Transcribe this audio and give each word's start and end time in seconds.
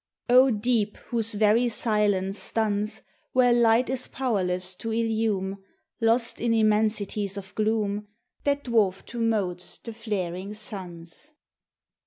O 0.29 0.49
Deep 0.49 0.97
whose 1.11 1.35
very 1.35 1.69
silence 1.69 2.39
stuns! 2.39 3.03
Where 3.33 3.53
Light 3.53 3.87
is 3.87 4.07
powerless 4.07 4.73
to 4.77 4.89
illume 4.91 5.63
Lost 5.99 6.41
in 6.41 6.55
immensities 6.55 7.37
of 7.37 7.53
gloom 7.53 8.07
That 8.43 8.63
dwarf 8.63 9.05
to 9.05 9.19
motes 9.19 9.77
the 9.77 9.93
flaring 9.93 10.55
suns. 10.55 11.33